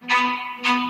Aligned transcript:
Música 0.00 0.83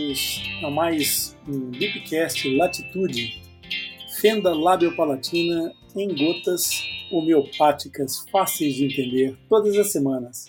Bem-vindos 0.00 0.42
a 0.64 0.70
mais 0.70 1.36
um 1.46 1.70
Lipcast 1.72 2.56
Latitude, 2.56 3.42
fenda 4.18 4.54
lábio-palatina 4.54 5.74
em 5.94 6.08
gotas 6.08 6.82
homeopáticas 7.12 8.26
fáceis 8.30 8.76
de 8.76 8.86
entender 8.86 9.36
todas 9.46 9.76
as 9.76 9.92
semanas. 9.92 10.46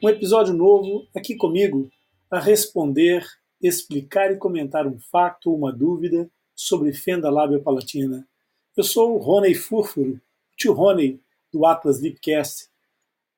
Um 0.00 0.08
episódio 0.08 0.54
novo 0.54 1.08
aqui 1.14 1.34
comigo 1.34 1.90
a 2.30 2.38
responder, 2.38 3.26
explicar 3.60 4.30
e 4.30 4.36
comentar 4.36 4.86
um 4.86 4.96
fato 5.10 5.50
ou 5.50 5.58
uma 5.58 5.72
dúvida 5.72 6.30
sobre 6.54 6.92
fenda 6.92 7.28
lábio-palatina. 7.28 8.24
Eu 8.76 8.84
sou 8.84 9.16
o 9.16 9.18
Rony 9.18 9.56
Furfuro, 9.56 10.20
tio 10.56 10.72
Rony 10.72 11.20
do 11.52 11.66
Atlas 11.66 12.00
Lipcast, 12.00 12.68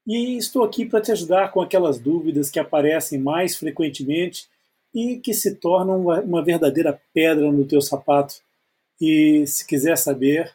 e 0.06 0.36
estou 0.36 0.62
aqui 0.62 0.84
para 0.84 1.00
te 1.00 1.12
ajudar 1.12 1.50
com 1.50 1.62
aquelas 1.62 1.98
dúvidas 1.98 2.50
que 2.50 2.58
aparecem 2.58 3.18
mais 3.18 3.56
frequentemente 3.56 4.54
e 4.96 5.18
que 5.18 5.34
se 5.34 5.54
tornam 5.56 6.00
uma, 6.00 6.22
uma 6.22 6.42
verdadeira 6.42 6.98
pedra 7.12 7.52
no 7.52 7.66
teu 7.66 7.82
sapato. 7.82 8.36
E 8.98 9.46
se 9.46 9.66
quiser 9.66 9.98
saber 9.98 10.54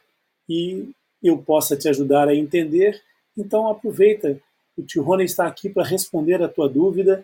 e 0.50 0.90
eu 1.22 1.38
possa 1.38 1.78
te 1.78 1.88
ajudar 1.88 2.28
a 2.28 2.34
entender, 2.34 3.00
então 3.38 3.70
aproveita. 3.70 4.42
O 4.76 4.82
tio 4.82 5.04
Rony 5.04 5.26
está 5.26 5.46
aqui 5.46 5.70
para 5.70 5.84
responder 5.84 6.42
a 6.42 6.50
tua 6.50 6.68
dúvida. 6.68 7.24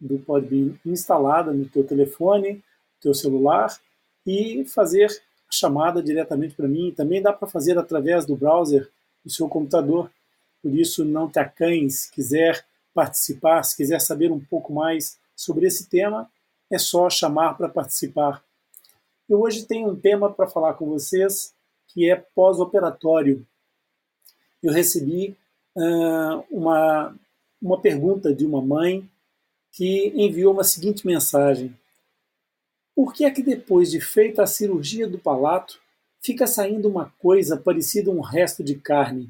do 0.03 0.19
Podbean 0.19 0.75
instalada 0.85 1.51
no 1.53 1.65
teu 1.65 1.83
telefone, 1.83 2.63
teu 3.01 3.13
celular 3.13 3.79
e 4.25 4.65
fazer 4.65 5.09
a 5.49 5.51
chamada 5.51 6.03
diretamente 6.03 6.55
para 6.55 6.67
mim. 6.67 6.93
Também 6.95 7.21
dá 7.21 7.31
para 7.31 7.47
fazer 7.47 7.77
através 7.77 8.25
do 8.25 8.35
browser 8.35 8.89
do 9.23 9.31
seu 9.31 9.47
computador. 9.47 10.11
Por 10.61 10.73
isso, 10.73 11.05
não 11.05 11.29
te 11.29 11.39
acanhe. 11.39 11.89
Se 11.89 12.11
quiser 12.11 12.65
participar, 12.93 13.63
se 13.63 13.75
quiser 13.75 13.99
saber 13.99 14.31
um 14.31 14.39
pouco 14.39 14.73
mais 14.73 15.17
sobre 15.35 15.65
esse 15.65 15.87
tema, 15.89 16.29
é 16.69 16.77
só 16.77 17.09
chamar 17.09 17.55
para 17.55 17.69
participar. 17.69 18.43
Eu 19.29 19.41
hoje 19.41 19.65
tenho 19.65 19.89
um 19.89 19.95
tema 19.95 20.31
para 20.31 20.47
falar 20.47 20.73
com 20.73 20.85
vocês 20.87 21.53
que 21.87 22.09
é 22.09 22.15
pós-operatório. 22.15 23.45
Eu 24.61 24.71
recebi 24.71 25.37
uh, 25.75 26.43
uma, 26.49 27.15
uma 27.61 27.79
pergunta 27.79 28.33
de 28.33 28.45
uma 28.45 28.61
mãe 28.61 29.07
que 29.73 30.13
enviou 30.15 30.53
uma 30.53 30.63
seguinte 30.63 31.05
mensagem: 31.05 31.75
Por 32.95 33.13
que 33.13 33.25
é 33.25 33.31
que 33.31 33.41
depois 33.41 33.91
de 33.91 33.99
feita 33.99 34.43
a 34.43 34.47
cirurgia 34.47 35.07
do 35.07 35.17
palato 35.17 35.81
fica 36.21 36.47
saindo 36.47 36.87
uma 36.87 37.11
coisa 37.19 37.57
parecida 37.57 38.09
a 38.09 38.13
um 38.13 38.21
resto 38.21 38.63
de 38.63 38.75
carne? 38.75 39.29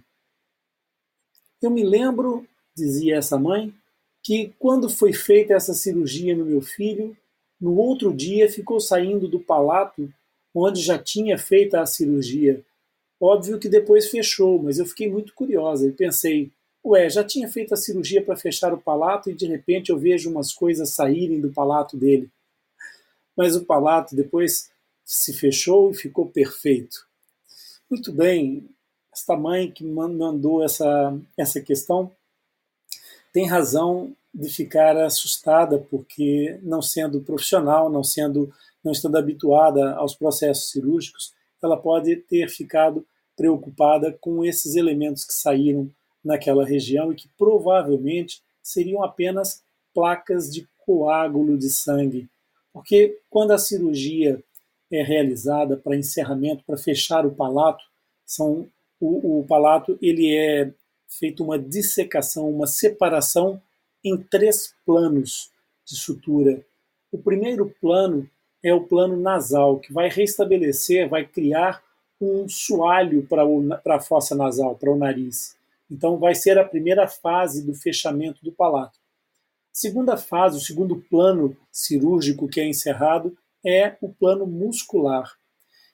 Eu 1.62 1.72
me 1.72 1.84
lembro, 1.84 2.46
dizia 2.76 3.16
essa 3.16 3.40
mãe, 3.40 3.74
que 4.22 4.54
quando 4.60 4.90
foi 4.90 5.14
feita 5.14 5.54
essa 5.54 5.74
cirurgia 5.74 6.36
no 6.36 6.46
meu 6.46 6.62
filho, 6.62 7.18
no 7.60 7.78
outro 7.78 8.14
dia 8.14 8.52
ficou 8.52 8.80
saindo 8.80 9.28
do 9.28 9.40
palato 9.40 10.14
onde 10.54 10.82
já 10.82 11.00
tinha 11.00 11.38
feita 11.38 11.82
a 11.82 11.86
cirurgia. 11.86 12.64
Óbvio 13.20 13.58
que 13.58 13.70
depois 13.70 14.10
fechou, 14.10 14.62
mas 14.62 14.78
eu 14.78 14.86
fiquei 14.86 15.10
muito 15.10 15.34
curiosa 15.34 15.88
e 15.88 15.92
pensei: 15.92 16.52
ué, 16.86 17.10
já 17.10 17.24
tinha 17.24 17.48
feito 17.48 17.74
a 17.74 17.78
cirurgia 17.78 18.24
para 18.24 18.36
fechar 18.36 18.74
o 18.74 18.82
palato 18.82 19.30
e 19.30 19.34
de 19.34 19.46
repente 19.46 19.90
eu 19.90 19.98
vejo 19.98 20.30
umas 20.30 20.54
coisas 20.54 20.94
saírem 20.94 21.40
do 21.40 21.52
palato 21.52 21.96
dele. 21.96 22.30
Mas 23.36 23.56
o 23.56 23.66
palato 23.66 24.16
depois 24.16 24.70
se 25.06 25.34
fechou 25.34 25.92
e 25.92 25.96
ficou 25.96 26.28
perfeito. 26.28 27.08
Muito 27.90 28.12
bem, 28.12 28.70
esta 29.12 29.36
mãe 29.36 29.72
que 29.72 29.84
mandou 29.84 30.64
essa, 30.64 31.18
essa 31.38 31.62
questão 31.62 32.12
tem 33.32 33.48
razão 33.48 34.16
de 34.34 34.50
ficar 34.50 34.98
assustada 34.98 35.78
porque 35.78 36.60
não 36.64 36.82
sendo 36.82 37.22
profissional, 37.22 37.90
não 37.90 38.04
sendo 38.04 38.54
não 38.84 38.92
estando 38.92 39.18
habituada 39.18 39.94
aos 39.94 40.14
processos 40.14 40.70
cirúrgicos, 40.70 41.34
ela 41.62 41.78
pode 41.78 42.18
ter 42.18 42.50
ficado 42.50 43.06
preocupada 43.36 44.12
com 44.20 44.44
esses 44.44 44.76
elementos 44.76 45.24
que 45.24 45.34
saíram 45.34 45.90
naquela 46.24 46.66
região 46.66 47.12
e 47.12 47.16
que 47.16 47.28
provavelmente 47.38 48.42
seriam 48.62 49.04
apenas 49.04 49.64
placas 49.94 50.52
de 50.52 50.68
coágulo 50.86 51.58
de 51.58 51.70
sangue. 51.70 52.28
Porque 52.72 53.20
quando 53.30 53.52
a 53.52 53.58
cirurgia 53.58 54.44
é 54.92 55.04
realizada 55.04 55.78
para 55.78 55.96
encerramento, 55.96 56.64
para 56.66 56.78
fechar 56.78 57.26
o 57.26 57.32
palato, 57.32 57.84
são, 58.26 58.68
o, 59.00 59.40
o 59.40 59.46
palato 59.46 59.98
ele 60.02 60.36
é 60.36 60.72
feito 61.08 61.44
uma 61.44 61.60
dissecação, 61.60 62.50
uma 62.50 62.68
separação 62.68 63.62
em 64.04 64.18
três 64.18 64.74
planos 64.86 65.52
de 65.86 65.96
sutura. 65.96 66.64
O 67.12 67.18
primeiro 67.18 67.74
plano 67.80 68.30
é 68.64 68.74
o 68.74 68.84
plano 68.84 69.18
nasal, 69.18 69.80
que 69.80 69.94
vai 69.94 70.10
restabelecer, 70.10 71.08
vai 71.08 71.26
criar 71.26 71.84
um 72.20 72.48
soalho 72.48 73.28
para 73.28 73.96
a 73.96 74.00
fossa 74.00 74.34
nasal, 74.36 74.76
para 74.76 74.92
o 74.92 74.98
nariz. 74.98 75.56
Então, 75.90 76.18
vai 76.18 76.36
ser 76.36 76.58
a 76.58 76.66
primeira 76.66 77.08
fase 77.08 77.66
do 77.66 77.74
fechamento 77.74 78.44
do 78.44 78.52
palato. 78.52 79.00
Segunda 79.72 80.18
fase, 80.18 80.58
o 80.58 80.62
segundo 80.62 80.98
plano 81.10 81.58
cirúrgico 81.72 82.48
que 82.48 82.60
é 82.60 82.68
encerrado, 82.68 83.36
é 83.66 83.96
o 84.02 84.10
plano 84.10 84.46
muscular. 84.46 85.32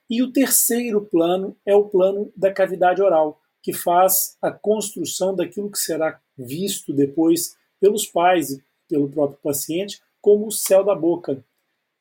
E 0.10 0.24
o 0.24 0.32
terceiro 0.32 1.02
plano 1.02 1.56
é 1.66 1.76
o 1.76 1.86
plano 1.86 2.32
da 2.36 2.52
cavidade 2.52 3.02
oral, 3.02 3.40
que 3.62 3.72
faz 3.72 4.36
a 4.42 4.52
construção 4.52 5.36
daquilo 5.36 5.72
que 5.72 5.78
será 5.78 6.20
visto 6.38 6.92
depois 6.92 7.56
pelos 7.80 8.06
pais 8.06 8.52
e 8.52 8.64
pelo 8.88 9.10
próprio 9.10 9.40
paciente 9.42 10.02
como 10.22 10.48
o 10.48 10.52
céu 10.52 10.84
da 10.84 10.96
boca. 10.96 11.44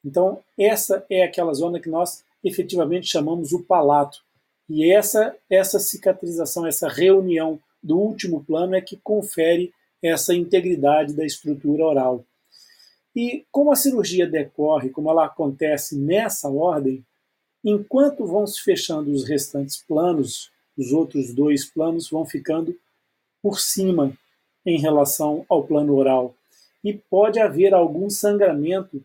Então, 0.04 0.42
essa 0.56 1.04
é 1.10 1.22
aquela 1.22 1.52
zona 1.52 1.80
que 1.80 1.88
nós 1.88 2.24
efetivamente 2.42 3.06
chamamos 3.06 3.52
o 3.52 3.62
palato. 3.62 4.24
E 4.68 4.90
essa 4.90 5.36
essa 5.48 5.78
cicatrização, 5.78 6.66
essa 6.66 6.88
reunião 6.88 7.60
do 7.82 7.98
último 7.98 8.44
plano 8.44 8.74
é 8.74 8.80
que 8.80 8.96
confere 8.96 9.72
essa 10.02 10.34
integridade 10.34 11.12
da 11.14 11.24
estrutura 11.24 11.84
oral. 11.84 12.24
E 13.14 13.44
como 13.50 13.72
a 13.72 13.76
cirurgia 13.76 14.26
decorre, 14.26 14.90
como 14.90 15.10
ela 15.10 15.24
acontece 15.24 15.98
nessa 15.98 16.48
ordem, 16.48 17.04
enquanto 17.64 18.26
vão 18.26 18.46
se 18.46 18.62
fechando 18.62 19.10
os 19.10 19.24
restantes 19.24 19.76
planos, 19.76 20.50
os 20.76 20.92
outros 20.92 21.34
dois 21.34 21.64
planos 21.64 22.08
vão 22.08 22.24
ficando 22.24 22.78
por 23.42 23.58
cima 23.58 24.16
em 24.64 24.78
relação 24.78 25.44
ao 25.48 25.64
plano 25.64 25.96
oral. 25.96 26.34
E 26.84 26.92
pode 26.92 27.40
haver 27.40 27.74
algum 27.74 28.08
sangramento 28.08 29.02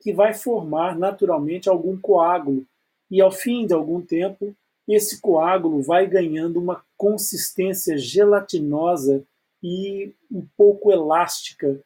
que 0.00 0.12
vai 0.12 0.34
formar 0.34 0.96
naturalmente 0.96 1.68
algum 1.68 1.96
coágulo, 1.96 2.64
e 3.10 3.20
ao 3.20 3.32
fim 3.32 3.66
de 3.66 3.74
algum 3.74 4.00
tempo 4.00 4.54
esse 4.86 5.20
coágulo 5.20 5.82
vai 5.82 6.06
ganhando 6.06 6.60
uma 6.60 6.84
consistência 6.96 7.96
gelatinosa 7.96 9.24
e 9.62 10.12
um 10.30 10.46
pouco 10.56 10.92
elástica. 10.92 11.80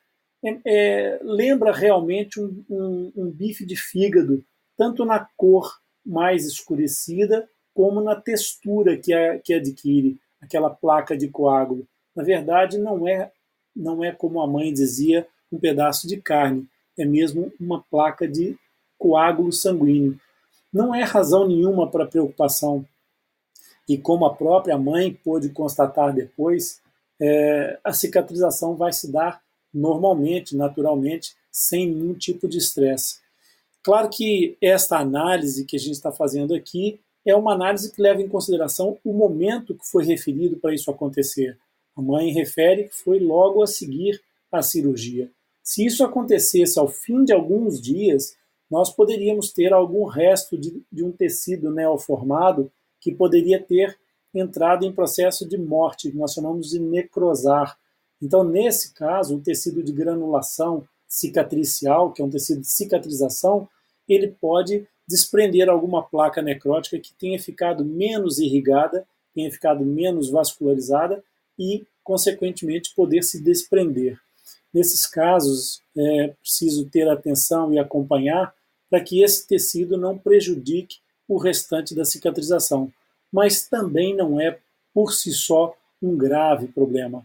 É, 0.44 0.58
é, 0.64 1.20
lembra 1.22 1.72
realmente 1.72 2.40
um, 2.40 2.64
um, 2.68 3.12
um 3.16 3.30
bife 3.30 3.64
de 3.64 3.76
fígado, 3.76 4.44
tanto 4.76 5.04
na 5.04 5.28
cor 5.36 5.78
mais 6.04 6.46
escurecida, 6.46 7.48
como 7.74 8.00
na 8.00 8.16
textura 8.16 8.96
que, 8.96 9.12
a, 9.12 9.38
que 9.38 9.54
adquire 9.54 10.18
aquela 10.40 10.70
placa 10.70 11.16
de 11.16 11.28
coágulo. 11.28 11.86
Na 12.14 12.22
verdade, 12.22 12.78
não 12.78 13.06
é, 13.06 13.30
não 13.74 14.02
é 14.02 14.12
como 14.12 14.40
a 14.40 14.46
mãe 14.46 14.72
dizia, 14.72 15.26
um 15.52 15.58
pedaço 15.58 16.06
de 16.06 16.16
carne, 16.16 16.66
é 16.98 17.04
mesmo 17.04 17.52
uma 17.58 17.82
placa 17.90 18.26
de 18.26 18.56
coágulo 18.98 19.52
sanguíneo. 19.52 20.18
Não 20.72 20.94
é 20.94 21.02
razão 21.02 21.48
nenhuma 21.48 21.90
para 21.90 22.06
preocupação. 22.06 22.84
E 23.90 23.98
como 23.98 24.24
a 24.24 24.32
própria 24.32 24.78
mãe 24.78 25.12
pôde 25.12 25.48
constatar 25.48 26.14
depois, 26.14 26.80
é, 27.20 27.76
a 27.82 27.92
cicatrização 27.92 28.76
vai 28.76 28.92
se 28.92 29.10
dar 29.10 29.42
normalmente, 29.74 30.56
naturalmente, 30.56 31.34
sem 31.50 31.90
nenhum 31.90 32.14
tipo 32.14 32.46
de 32.46 32.56
estresse. 32.58 33.18
Claro 33.82 34.08
que 34.08 34.56
esta 34.62 34.96
análise 34.96 35.64
que 35.64 35.74
a 35.74 35.78
gente 35.80 35.94
está 35.94 36.12
fazendo 36.12 36.54
aqui 36.54 37.00
é 37.26 37.34
uma 37.34 37.52
análise 37.52 37.90
que 37.90 38.00
leva 38.00 38.22
em 38.22 38.28
consideração 38.28 38.96
o 39.04 39.12
momento 39.12 39.74
que 39.74 39.90
foi 39.90 40.04
referido 40.04 40.56
para 40.58 40.72
isso 40.72 40.88
acontecer. 40.88 41.58
A 41.96 42.00
mãe 42.00 42.30
refere 42.30 42.84
que 42.84 42.94
foi 42.94 43.18
logo 43.18 43.60
a 43.60 43.66
seguir 43.66 44.22
à 44.52 44.62
cirurgia. 44.62 45.28
Se 45.64 45.84
isso 45.84 46.04
acontecesse 46.04 46.78
ao 46.78 46.86
fim 46.86 47.24
de 47.24 47.32
alguns 47.32 47.80
dias, 47.80 48.36
nós 48.70 48.88
poderíamos 48.94 49.50
ter 49.52 49.72
algum 49.72 50.04
resto 50.04 50.56
de, 50.56 50.80
de 50.92 51.02
um 51.02 51.10
tecido 51.10 51.72
neoformado 51.72 52.70
que 53.00 53.14
poderia 53.14 53.60
ter 53.60 53.98
entrado 54.34 54.84
em 54.84 54.92
processo 54.92 55.48
de 55.48 55.58
morte, 55.58 56.14
nós 56.14 56.32
chamamos 56.32 56.70
de 56.70 56.78
necrosar. 56.78 57.76
Então, 58.22 58.44
nesse 58.44 58.94
caso, 58.94 59.36
o 59.36 59.40
tecido 59.40 59.82
de 59.82 59.92
granulação 59.92 60.86
cicatricial, 61.08 62.12
que 62.12 62.22
é 62.22 62.24
um 62.24 62.30
tecido 62.30 62.60
de 62.60 62.68
cicatrização, 62.68 63.68
ele 64.08 64.28
pode 64.28 64.86
desprender 65.08 65.68
alguma 65.68 66.02
placa 66.02 66.40
necrótica 66.40 66.98
que 66.98 67.12
tenha 67.14 67.38
ficado 67.38 67.84
menos 67.84 68.38
irrigada, 68.38 69.04
tenha 69.34 69.50
ficado 69.50 69.84
menos 69.84 70.30
vascularizada 70.30 71.22
e, 71.58 71.84
consequentemente, 72.04 72.94
poder 72.94 73.22
se 73.22 73.42
desprender. 73.42 74.20
Nesses 74.72 75.06
casos, 75.06 75.82
é 75.96 76.28
preciso 76.40 76.88
ter 76.88 77.08
atenção 77.08 77.72
e 77.72 77.78
acompanhar 77.78 78.54
para 78.88 79.00
que 79.00 79.22
esse 79.22 79.46
tecido 79.46 79.96
não 79.96 80.16
prejudique 80.16 80.98
o 81.30 81.38
restante 81.38 81.94
da 81.94 82.04
cicatrização, 82.04 82.92
mas 83.32 83.68
também 83.68 84.16
não 84.16 84.40
é 84.40 84.58
por 84.92 85.12
si 85.12 85.32
só 85.32 85.76
um 86.02 86.16
grave 86.16 86.66
problema. 86.66 87.24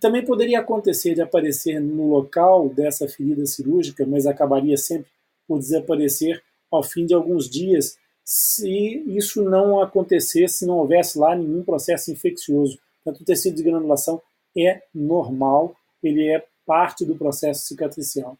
Também 0.00 0.24
poderia 0.24 0.58
acontecer 0.58 1.14
de 1.14 1.22
aparecer 1.22 1.80
no 1.80 2.08
local 2.08 2.68
dessa 2.68 3.08
ferida 3.08 3.46
cirúrgica, 3.46 4.04
mas 4.04 4.26
acabaria 4.26 4.76
sempre 4.76 5.06
por 5.46 5.60
desaparecer 5.60 6.42
ao 6.68 6.82
fim 6.82 7.06
de 7.06 7.14
alguns 7.14 7.48
dias, 7.48 7.96
se 8.24 9.04
isso 9.06 9.44
não 9.44 9.80
acontecesse, 9.80 10.58
se 10.58 10.66
não 10.66 10.78
houvesse 10.78 11.16
lá 11.16 11.36
nenhum 11.36 11.62
processo 11.62 12.10
infeccioso. 12.10 12.80
Portanto, 13.04 13.22
o 13.22 13.24
tecido 13.24 13.54
de 13.54 13.62
granulação 13.62 14.20
é 14.56 14.82
normal, 14.92 15.76
ele 16.02 16.28
é 16.28 16.44
parte 16.66 17.04
do 17.04 17.14
processo 17.14 17.66
cicatricial. 17.66 18.36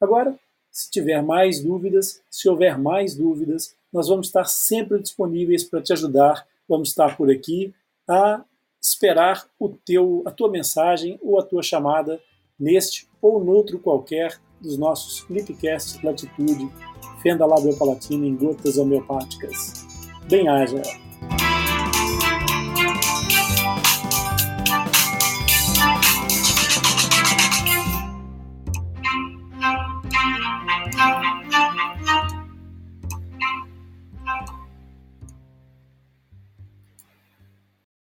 Agora, 0.00 0.38
se 0.70 0.90
tiver 0.90 1.22
mais 1.22 1.60
dúvidas, 1.60 2.22
se 2.30 2.48
houver 2.48 2.78
mais 2.78 3.14
dúvidas, 3.14 3.74
nós 3.96 4.08
vamos 4.08 4.26
estar 4.26 4.44
sempre 4.44 5.00
disponíveis 5.00 5.64
para 5.64 5.80
te 5.80 5.90
ajudar. 5.90 6.46
Vamos 6.68 6.90
estar 6.90 7.16
por 7.16 7.30
aqui 7.30 7.74
a 8.06 8.44
esperar 8.78 9.48
o 9.58 9.70
teu, 9.70 10.22
a 10.26 10.30
tua 10.30 10.50
mensagem 10.50 11.18
ou 11.22 11.40
a 11.40 11.42
tua 11.42 11.62
chamada 11.62 12.20
neste 12.60 13.08
ou 13.22 13.42
noutro 13.42 13.78
qualquer 13.78 14.38
dos 14.60 14.76
nossos 14.76 15.20
Flipcasts 15.20 16.02
Latitude, 16.02 16.70
Fenda 17.22 17.46
Labiopalatina 17.46 18.26
em 18.26 18.36
gotas 18.36 18.76
homeopáticas. 18.76 19.86
Bem-haja! 20.28 21.05